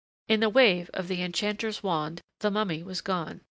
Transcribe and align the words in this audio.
In 0.27 0.41
a 0.41 0.49
wave 0.49 0.89
of 0.95 1.11
an 1.11 1.19
enchanter's 1.19 1.83
wand 1.83 2.21
the 2.39 2.49
mummy 2.49 2.81
was 2.81 3.01
gone. 3.01 3.41